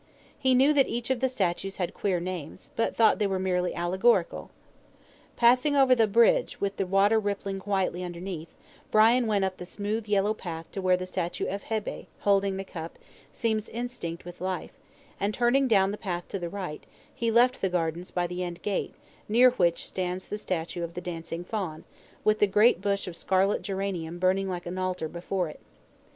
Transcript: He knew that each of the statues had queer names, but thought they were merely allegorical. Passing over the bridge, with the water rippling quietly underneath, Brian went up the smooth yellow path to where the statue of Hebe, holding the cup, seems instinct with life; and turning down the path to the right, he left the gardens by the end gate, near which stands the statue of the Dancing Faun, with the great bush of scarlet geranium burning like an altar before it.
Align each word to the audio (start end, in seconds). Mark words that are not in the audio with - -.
He 0.39 0.55
knew 0.55 0.73
that 0.73 0.87
each 0.87 1.11
of 1.11 1.19
the 1.19 1.29
statues 1.29 1.75
had 1.75 1.93
queer 1.93 2.19
names, 2.19 2.71
but 2.75 2.95
thought 2.95 3.19
they 3.19 3.27
were 3.27 3.37
merely 3.37 3.75
allegorical. 3.75 4.49
Passing 5.35 5.75
over 5.75 5.93
the 5.93 6.07
bridge, 6.07 6.59
with 6.59 6.77
the 6.77 6.87
water 6.87 7.19
rippling 7.19 7.59
quietly 7.59 8.03
underneath, 8.03 8.55
Brian 8.89 9.27
went 9.27 9.45
up 9.45 9.57
the 9.57 9.63
smooth 9.67 10.07
yellow 10.07 10.33
path 10.33 10.71
to 10.71 10.81
where 10.81 10.97
the 10.97 11.05
statue 11.05 11.45
of 11.45 11.65
Hebe, 11.65 12.07
holding 12.21 12.57
the 12.57 12.63
cup, 12.63 12.97
seems 13.31 13.69
instinct 13.69 14.25
with 14.25 14.41
life; 14.41 14.71
and 15.19 15.35
turning 15.35 15.67
down 15.67 15.91
the 15.91 15.97
path 15.99 16.27
to 16.29 16.39
the 16.39 16.49
right, 16.49 16.83
he 17.13 17.29
left 17.29 17.61
the 17.61 17.69
gardens 17.69 18.09
by 18.09 18.25
the 18.25 18.43
end 18.43 18.63
gate, 18.63 18.95
near 19.29 19.51
which 19.51 19.85
stands 19.85 20.25
the 20.25 20.39
statue 20.39 20.83
of 20.83 20.95
the 20.95 21.01
Dancing 21.01 21.43
Faun, 21.43 21.83
with 22.23 22.39
the 22.39 22.47
great 22.47 22.81
bush 22.81 23.05
of 23.07 23.15
scarlet 23.15 23.61
geranium 23.61 24.17
burning 24.17 24.49
like 24.49 24.65
an 24.65 24.79
altar 24.79 25.07
before 25.07 25.47
it. 25.47 25.59